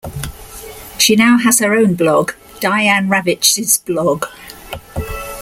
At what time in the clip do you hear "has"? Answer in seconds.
1.37-1.59